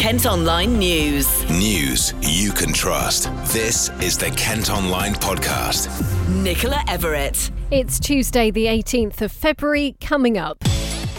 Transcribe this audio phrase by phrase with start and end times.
[0.00, 1.44] Kent Online News.
[1.50, 3.24] News you can trust.
[3.52, 5.90] This is the Kent Online Podcast.
[6.42, 7.50] Nicola Everett.
[7.70, 10.56] It's Tuesday, the 18th of February, coming up.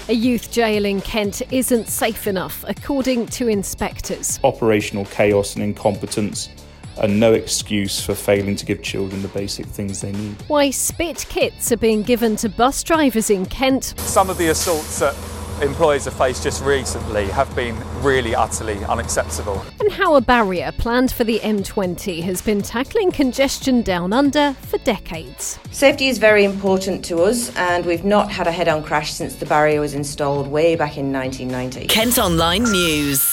[0.09, 4.39] A youth jail in Kent isn't safe enough, according to inspectors.
[4.43, 6.49] Operational chaos and incompetence
[6.97, 10.35] are no excuse for failing to give children the basic things they need.
[10.47, 13.93] Why spit kits are being given to bus drivers in Kent.
[13.97, 15.13] Some of the assaults that
[15.61, 19.63] employers have faced just recently have been really utterly unacceptable.
[19.79, 24.77] And how a barrier planned for the M20 has been tackling congestion down under for
[24.79, 25.59] decades.
[25.71, 29.35] Safety is very important to us, and we've not had a head on crash since
[29.35, 31.87] the barrier was installed way back in 1990.
[31.87, 33.30] Kent Online News.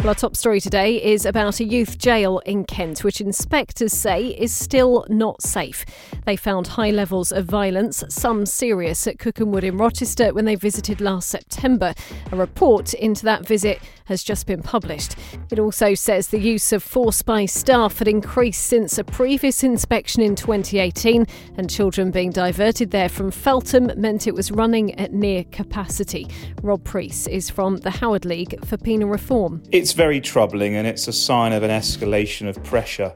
[0.00, 4.28] Well, our top story today is about a youth jail in Kent, which inspectors say
[4.28, 5.84] is still not safe.
[6.24, 10.54] They found high levels of violence, some serious, at Cookham Wood in Rochester when they
[10.54, 11.92] visited last September.
[12.32, 15.16] A report into that visit has just been published.
[15.50, 20.22] It also says the use of force by staff had increased since a previous inspection
[20.22, 21.26] in 2018,
[21.58, 26.26] and children being diverted there from Feltham meant it was running at near capacity.
[26.62, 29.62] Rob Preece is from the Howard League for Penal Reform.
[29.70, 33.12] It's very troubling and it's a sign of an escalation of pressure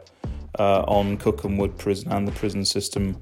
[0.59, 3.21] uh, on Cookham Wood Prison and the prison system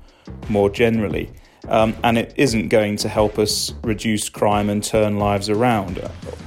[0.49, 1.31] more generally.
[1.69, 5.99] Um, and it isn't going to help us reduce crime and turn lives around.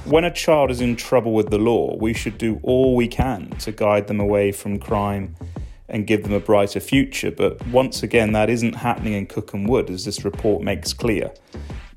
[0.04, 3.50] When a child is in trouble with the law, we should do all we can
[3.60, 5.34] to guide them away from crime
[5.88, 7.30] and give them a brighter future.
[7.30, 11.32] But once again, that isn't happening in Cookham Wood, as this report makes clear.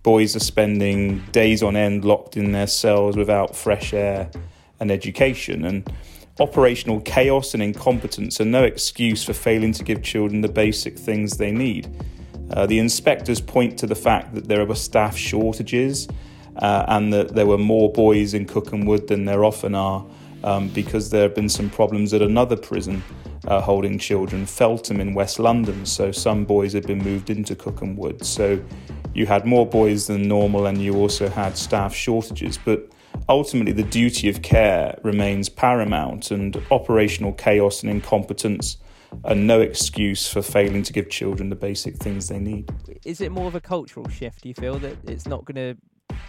[0.02, 4.32] Boys are spending days on end locked in their cells without fresh air
[4.80, 5.66] and education.
[5.66, 5.92] And
[6.40, 11.38] operational chaos and incompetence are no excuse for failing to give children the basic things
[11.38, 11.88] they need.
[12.52, 16.08] Uh, the inspectors point to the fact that there were staff shortages
[16.58, 20.06] uh, and that there were more boys in Cookham Wood than there often are
[20.44, 23.04] um, because there have been some problems at another prison
[23.48, 25.86] uh, holding children, Feltham in West London.
[25.86, 28.26] So some boys had been moved into Cookham Wood.
[28.26, 28.60] So
[29.14, 32.58] you had more boys than normal and you also had staff shortages.
[32.58, 32.92] But
[33.30, 38.78] ultimately, the duty of care remains paramount, and operational chaos and incompetence
[39.23, 42.70] are no excuse for failing to give children the basic things they need.
[43.06, 44.42] Is it more of a cultural shift?
[44.42, 45.82] Do you feel that it's not going to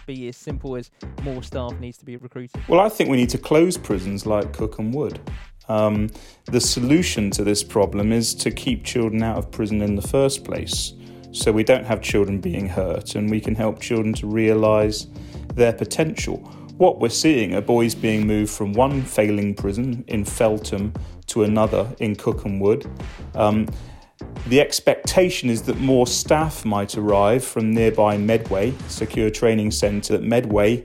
[0.05, 0.89] be as simple as
[1.23, 2.61] more staff needs to be recruited?
[2.67, 5.19] Well, I think we need to close prisons like Cookham Wood.
[5.67, 6.09] Um,
[6.45, 10.43] the solution to this problem is to keep children out of prison in the first
[10.43, 10.93] place
[11.31, 15.07] so we don't have children being hurt and we can help children to realise
[15.53, 16.49] their potential.
[16.81, 20.93] What we're seeing are boys being moved from one failing prison in Feltham
[21.27, 22.89] to another in Cookham Wood.
[23.35, 23.67] Um,
[24.47, 30.17] the expectation is that more staff might arrive from nearby Medway Secure Training Centre.
[30.17, 30.83] Medway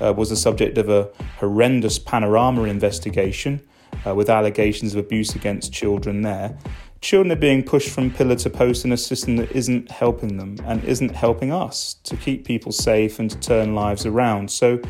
[0.00, 3.60] uh, was the subject of a horrendous panorama investigation
[4.04, 6.58] uh, with allegations of abuse against children there.
[7.02, 10.56] Children are being pushed from pillar to post in a system that isn't helping them
[10.64, 14.50] and isn't helping us to keep people safe and to turn lives around.
[14.50, 14.80] So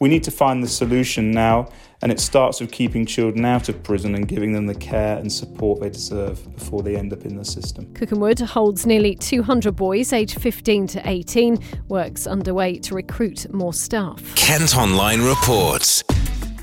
[0.00, 1.68] we need to find the solution now,
[2.02, 5.32] and it starts with keeping children out of prison and giving them the care and
[5.32, 7.92] support they deserve before they end up in the system.
[7.94, 11.58] Cookham Wood holds nearly 200 boys aged 15 to 18.
[11.88, 14.34] Works underway to recruit more staff.
[14.36, 16.04] Kent Online reports.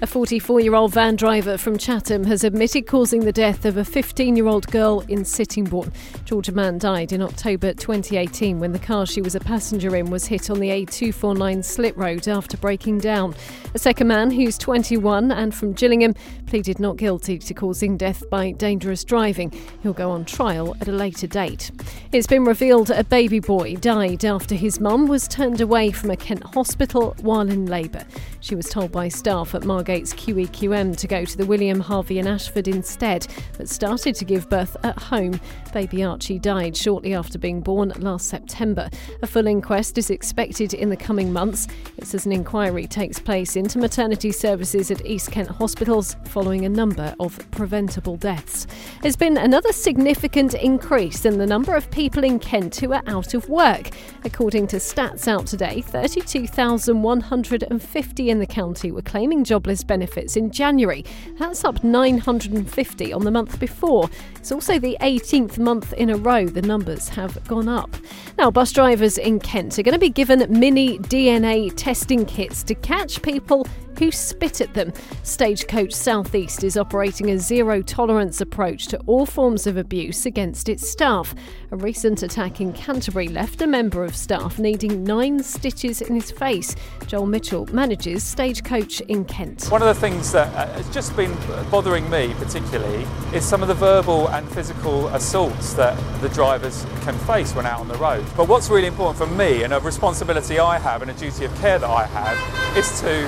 [0.02, 3.86] A 44 year old van driver from Chatham has admitted causing the death of a
[3.86, 5.94] 15 year old girl in Sittingbourne.
[6.26, 10.26] Georgia Mann died in October 2018 when the car she was a passenger in was
[10.26, 13.36] hit on the A249 Slit Road after breaking down.
[13.74, 16.14] A second man, who's 21 and from Gillingham,
[16.46, 19.52] pleaded not guilty to causing death by dangerous driving.
[19.82, 21.72] He'll go on trial at a later date.
[22.12, 26.18] It's been revealed a baby boy died after his mum was turned away from a
[26.18, 28.04] Kent hospital while in labour.
[28.42, 32.18] She was told by staff at Margate Margate's QEQM to go to the William Harvey
[32.18, 35.40] in Ashford instead, but started to give birth at home.
[35.74, 38.90] Baby Archie died shortly after being born last September.
[39.22, 41.68] A full inquest is expected in the coming months.
[41.98, 46.70] It says an inquiry takes place into maternity services at East Kent hospitals following a
[46.70, 48.66] number of preventable deaths.
[49.04, 53.36] There's been another significant increase in the number of people in Kent who are out
[53.36, 53.92] of work.
[54.24, 61.04] According to stats out today, 32,150 in the county were claiming jobless benefits in January.
[61.38, 64.10] That's up 950 on the month before.
[64.36, 67.96] It's also the 18th month in a row the numbers have gone up.
[68.38, 72.76] Now, bus drivers in Kent are going to be given mini DNA testing kits to
[72.76, 73.68] catch people
[74.00, 74.94] who spit at them.
[75.24, 80.90] Stagecoach Southeast is operating a zero tolerance approach to all forms of abuse against its
[80.90, 81.34] staff.
[81.72, 86.32] A recent attack in Canterbury left a member of staff needing nine stitches in his
[86.32, 86.76] face.
[87.08, 89.66] Joel Mitchell manages Stagecoach in Kent.
[89.68, 91.34] One of the things that uh, has just been
[91.70, 97.18] bothering me particularly is some of the verbal and physical assaults that the drivers can
[97.20, 98.26] face when out on the road.
[98.36, 101.56] But what's really important for me and a responsibility I have and a duty of
[101.60, 103.26] care that I have is to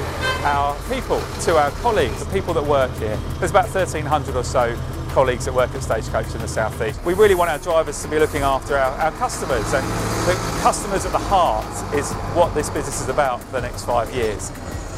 [0.58, 3.16] our people, to our colleagues, the people that work here.
[3.38, 4.76] There's about 1,300 or so
[5.10, 7.04] colleagues that work at Stagecoach in the South East.
[7.06, 9.86] We really want our drivers to be looking after our, our customers and
[10.28, 11.64] the customers at the heart
[11.94, 14.52] is what this business is about for the next five years.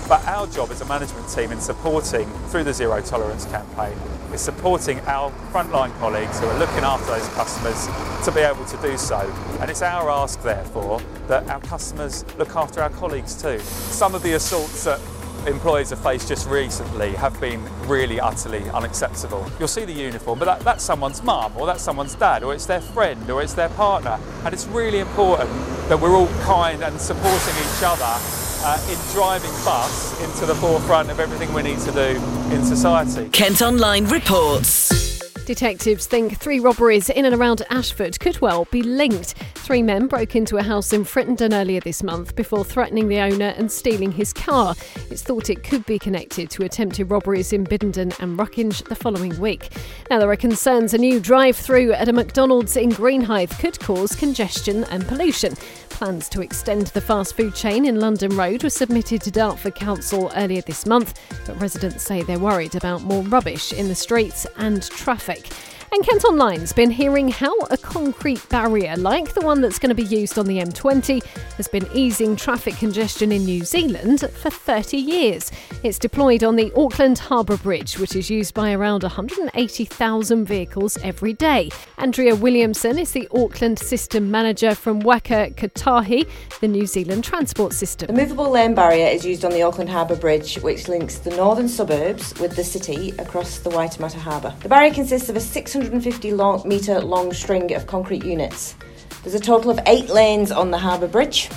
[0.08, 3.98] But our job as a management team in supporting through the Zero Tolerance campaign
[4.34, 7.86] is supporting our frontline colleagues who are looking after those customers
[8.24, 9.20] to be able to do so.
[9.60, 13.60] And it's our ask, therefore, that our customers look after our colleagues too.
[13.60, 15.02] Some of the assaults that
[15.48, 19.46] employees have faced just recently have been really utterly unacceptable.
[19.60, 22.66] You'll see the uniform, but that, that's someone's mum or that's someone's dad or it's
[22.66, 24.20] their friend or it's their partner.
[24.46, 25.50] And it's really important
[25.90, 28.16] that we're all kind and supporting each other
[28.62, 32.22] uh, in driving bus into the forefront of everything we need to do
[32.54, 33.30] in society.
[33.30, 35.20] Kent Online reports.
[35.46, 39.34] Detectives think three robberies in and around Ashford could well be linked.
[39.70, 43.54] Three men broke into a house in Frittenden earlier this month before threatening the owner
[43.56, 44.74] and stealing his car.
[45.12, 49.40] It's thought it could be connected to attempted robberies in Biddenden and Ruckinge the following
[49.40, 49.70] week.
[50.10, 54.16] Now, there are concerns a new drive through at a McDonald's in Greenhithe could cause
[54.16, 55.54] congestion and pollution.
[55.90, 60.32] Plans to extend the fast food chain in London Road were submitted to Dartford Council
[60.36, 64.82] earlier this month, but residents say they're worried about more rubbish in the streets and
[64.90, 65.48] traffic.
[65.92, 69.96] And Kent Online's been hearing how a concrete barrier like the one that's going to
[69.96, 71.24] be used on the M20
[71.56, 75.52] has been easing traffic congestion in New Zealand for 30 years.
[75.82, 81.34] It's deployed on the Auckland Harbour Bridge, which is used by around 180,000 vehicles every
[81.34, 81.72] day.
[81.98, 86.30] Andrea Williamson is the Auckland System Manager from Waka Kotahi,
[86.62, 88.08] the New Zealand transport system.
[88.08, 91.68] The movable lane barrier is used on the Auckland Harbour Bridge, which links the northern
[91.68, 94.54] suburbs with the city across the Waitemata Harbour.
[94.62, 98.76] The barrier consists of a 600 650 long, metre long string of concrete units.
[99.24, 101.50] There's a total of eight lanes on the harbour bridge,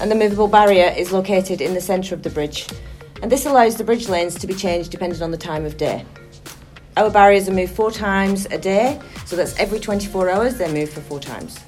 [0.00, 2.66] and the movable barrier is located in the centre of the bridge.
[3.22, 6.04] And this allows the bridge lanes to be changed depending on the time of day.
[6.96, 10.92] Our barriers are moved four times a day, so that's every 24 hours they're moved
[10.92, 11.60] for four times.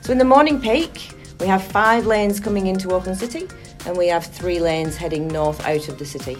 [0.00, 1.10] So in the morning peak,
[1.40, 3.48] we have five lanes coming into Auckland City,
[3.84, 6.38] and we have three lanes heading north out of the city.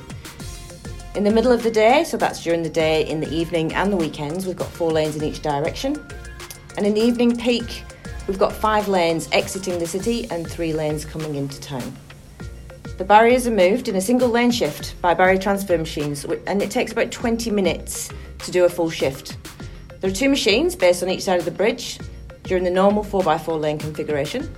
[1.19, 3.93] In the middle of the day, so that's during the day, in the evening, and
[3.93, 5.97] the weekends, we've got four lanes in each direction.
[6.76, 7.82] And in the evening peak,
[8.29, 11.93] we've got five lanes exiting the city and three lanes coming into town.
[12.99, 16.70] The barriers are moved in a single lane shift by barrier transfer machines, and it
[16.70, 19.38] takes about 20 minutes to do a full shift.
[19.99, 21.99] There are two machines based on each side of the bridge
[22.44, 24.49] during the normal 4x4 lane configuration,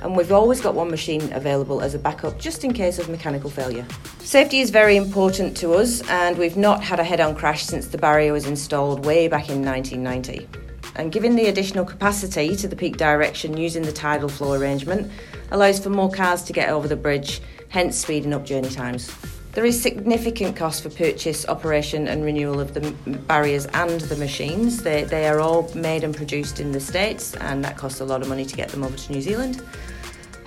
[0.00, 3.50] and we've always got one machine available as a backup just in case of mechanical
[3.50, 3.86] failure.
[4.20, 7.88] Safety is very important to us, and we've not had a head on crash since
[7.88, 10.48] the barrier was installed way back in 1990.
[10.96, 15.10] And giving the additional capacity to the peak direction using the tidal flow arrangement
[15.50, 19.10] allows for more cars to get over the bridge, hence speeding up journey times.
[19.52, 22.92] There is significant cost for purchase, operation, and renewal of the
[23.26, 24.82] barriers and the machines.
[24.82, 28.22] They, they are all made and produced in the States, and that costs a lot
[28.22, 29.62] of money to get them over to New Zealand.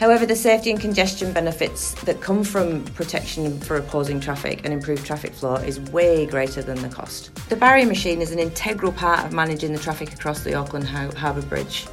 [0.02, 5.06] However, the safety and congestion benefits that come from protection for opposing traffic and improved
[5.06, 7.30] traffic flow is way greater than the cost.
[7.50, 11.44] The barrier machine is an integral part of managing the traffic across the Auckland Harbour
[11.44, 11.86] Bridge,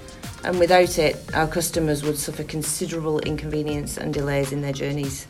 [0.42, 5.26] and without it, our customers would suffer considerable inconvenience and delays in their journeys.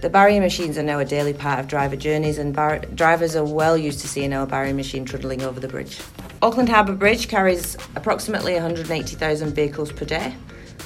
[0.00, 3.44] The barrier machines are now a daily part of driver journeys, and bar- drivers are
[3.44, 6.00] well used to seeing our barrier machine trundling over the bridge.
[6.40, 10.34] Auckland Harbour Bridge carries approximately 180,000 vehicles per day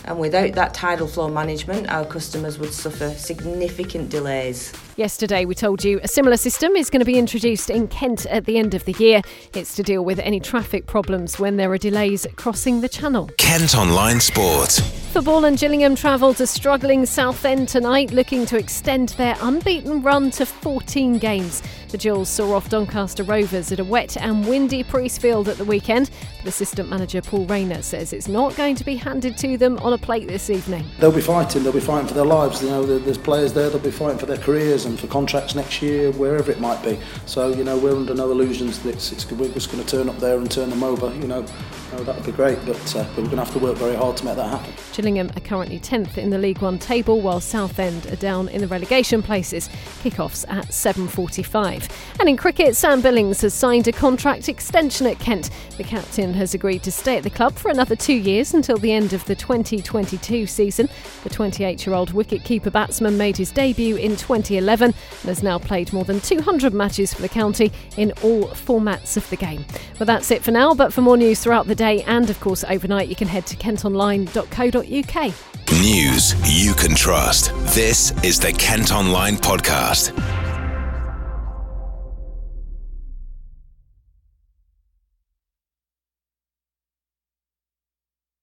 [0.09, 4.73] and without that tidal flow management, our customers would suffer significant delays.
[4.97, 8.47] Yesterday, we told you a similar system is going to be introduced in Kent at
[8.47, 9.23] the end of the year.
[9.55, 13.31] It's to deal with any traffic problems when there are delays crossing the channel.
[13.38, 14.81] Kent Online Sport.
[15.12, 20.45] Football and Gillingham travel to struggling Southend tonight, looking to extend their unbeaten run to
[20.45, 21.62] 14 games.
[21.88, 26.11] The Gills saw off Doncaster Rovers at a wet and windy Priestfield at the weekend,
[26.37, 29.93] but assistant manager Paul Raynor says it's not going to be handed to them on
[29.93, 30.85] a plate this evening.
[30.99, 32.62] They'll be fighting, they'll be fighting for their lives.
[32.62, 35.81] You know, there's players there, they'll be fighting for their careers and for contracts next
[35.83, 36.99] year, wherever it might be.
[37.26, 40.09] So, you know, we're under no illusions that it's, it's, we're just going to turn
[40.09, 41.14] up there and turn them over.
[41.14, 41.47] You know,
[41.95, 44.16] oh, that would be great, but, uh, we're going to have to work very hard
[44.18, 44.73] to make that happen.
[44.92, 48.66] Gillingham are currently 10th in the League One table, while Southend are down in the
[48.66, 49.68] relegation places.
[50.02, 51.88] Kickoffs at 7:45.
[52.21, 55.50] And in cricket, Sam Billings has signed a contract extension at Kent.
[55.76, 58.92] The captain has agreed to stay at the club for another two years until the
[58.92, 60.88] end of the 2022 season.
[61.23, 66.21] The 28-year-old wicket-keeper batsman made his debut in 2011 and has now played more than
[66.21, 69.64] 200 matches for the county in all formats of the game.
[69.99, 70.75] Well, that's it for now.
[70.75, 73.57] But for more news throughout the day and, of course, overnight, you can head to
[73.57, 75.35] kentonline.co.uk.
[75.73, 77.53] News you can trust.
[77.75, 80.13] This is the Kent Online Podcast.